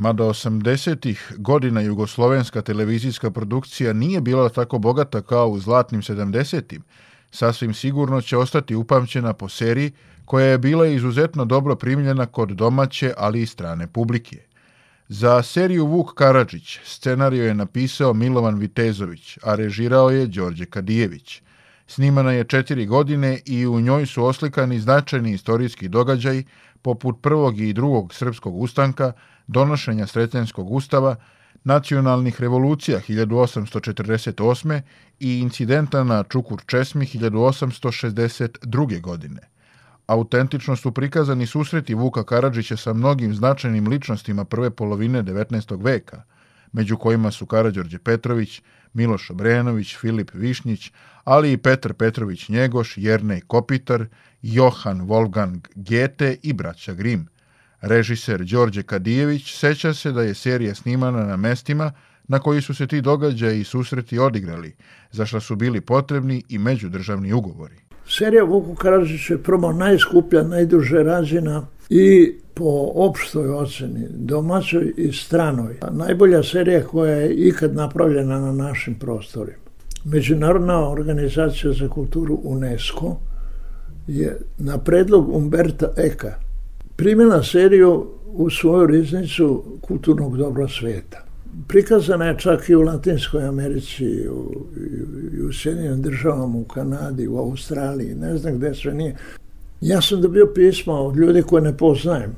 [0.00, 1.16] Mada 80.
[1.36, 6.80] godina jugoslovenska televizijska produkcija nije bila tako bogata kao u zlatnim 70.
[7.30, 9.92] Sasvim sigurno će ostati upamćena po seriji
[10.24, 14.38] koja je bila izuzetno dobro primljena kod domaće, ali i strane publike.
[15.08, 21.42] Za seriju Vuk Karadžić scenariju je napisao Milovan Vitezović, a režirao je Đorđe Kadijević.
[21.90, 26.42] Snimana je četiri godine i u njoj su oslikani značajni istorijski događaj
[26.82, 29.12] poput prvog i drugog srpskog ustanka,
[29.46, 31.16] donošenja Sretenskog ustava,
[31.64, 34.80] nacionalnih revolucija 1848.
[35.20, 39.00] i incidenta na Čukur Česmi 1862.
[39.00, 39.40] godine.
[40.06, 45.84] Autentično su prikazani susreti Vuka Karadžića sa mnogim značajnim ličnostima prve polovine 19.
[45.84, 46.22] veka,
[46.72, 48.62] među kojima su Karadžorđe Petrović,
[48.94, 50.92] Miloš Obrenović, Filip Višnjić,
[51.24, 54.06] ali i Petar Petrović Njegoš, Jernej Kopitar,
[54.42, 57.28] Johan Wolfgang Gete i braća Grim.
[57.80, 61.92] Režiser Đorđe Kadijević seća se da je serija snimana na mestima
[62.28, 64.74] na koji su se ti događaji i susreti odigrali,
[65.10, 67.89] za što su bili potrebni i međudržavni ugovori.
[68.10, 75.76] Serija Vuku Karadžić je prvo najskuplja, najduže rađena i po opštoj oceni, domaćoj i stranoj.
[75.90, 79.58] Najbolja serija koja je ikad napravljena na našim prostorima.
[80.04, 83.16] Međunarodna organizacija za kulturu UNESCO
[84.06, 86.34] je na predlog Umberta Eka
[86.96, 91.24] primila seriju u svoju riznicu kulturnog dobra sveta.
[91.68, 95.09] Prikazana je čak i u Latinskoj Americi, u, i u
[95.52, 99.16] Sjedinim državama, u Kanadi, u Australiji, ne znam gde sve nije.
[99.80, 102.32] Ja sam dobio pisma od ljudi koje ne poznajem,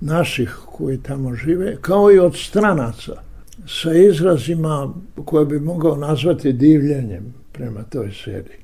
[0.00, 3.12] naših koji tamo žive, kao i od stranaca,
[3.66, 8.58] sa izrazima koje bi mogao nazvati divljenjem prema toj seriji.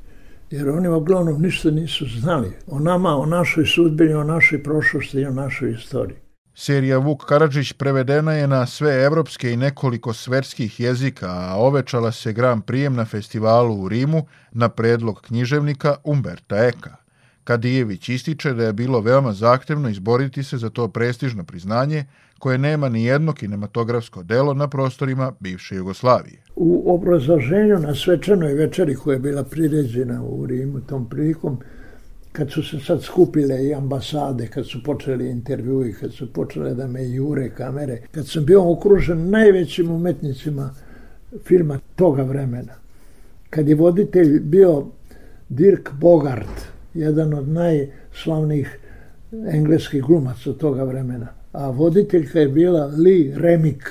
[0.50, 5.26] Jer oni uglavnom ništa nisu znali o nama, o našoj sudbini, o našoj prošlosti i
[5.26, 6.16] o našoj istoriji.
[6.54, 12.32] Serija Vuk Karadžić prevedena je na sve evropske i nekoliko svetskih jezika, a ovečala se
[12.32, 16.96] Grand Prijem na festivalu u Rimu na predlog književnika Umberta Eka.
[17.44, 22.04] Kadijević ističe da je bilo veoma zahtevno izboriti se za to prestižno priznanje
[22.38, 26.42] koje nema ni jedno kinematografsko delo na prostorima bivše Jugoslavije.
[26.56, 31.58] U obrazloženju na svečanoj večeri koja je bila priređena u Rimu tom prilikom,
[32.32, 36.86] kad su se sad skupile i ambasade, kad su počeli intervjui, kad su počele da
[36.86, 40.70] me jure kamere, kad sam bio okružen najvećim umetnicima
[41.44, 42.72] filma toga vremena,
[43.50, 44.86] kad je voditelj bio
[45.48, 48.78] Dirk Bogart, jedan od najslavnijih
[49.46, 53.82] engleskih glumaca toga vremena, a voditeljka je bila Lee Remick,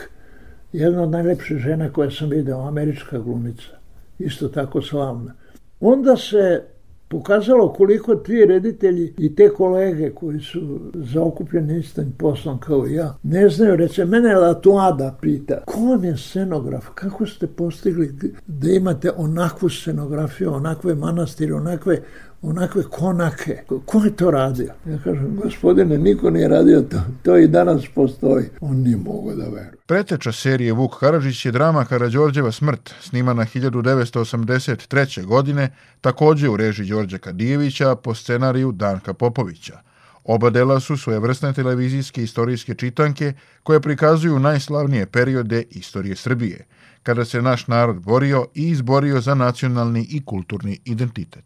[0.74, 3.78] jedna od najlepših žena koje sam video, američka glumica,
[4.20, 5.34] isto tako slavna.
[5.80, 6.62] Onda se
[7.12, 13.50] pokazalo koliko ti reditelji i te kolege koji su zaokupljeni istim poslom kao ja, ne
[13.50, 18.12] znaju, reče, mene Latuada pita, ko vam je scenograf, kako ste postigli
[18.48, 22.02] da imate onakvu scenografiju, onakve manastire, onakve
[22.42, 23.64] onakve konake.
[23.86, 24.74] Ko je to radio?
[24.86, 26.98] Ja kažem, gospodine, niko nije radio to.
[27.24, 28.46] To i danas postoji.
[28.62, 29.74] On nije mogo da veruje.
[29.86, 35.26] Preteča serije Vuk Karadžić je drama Karadžorđeva smrt, snimana 1983.
[35.26, 35.70] godine,
[36.02, 39.80] takođe u režiji Đorđa Kadijevića po scenariju Danka Popovića.
[40.24, 46.66] Oba dela su svojevrsne televizijske istorijske čitanke koje prikazuju najslavnije periode istorije Srbije,
[47.04, 51.44] kada se naš narod borio i izborio za nacionalni i kulturni identitet.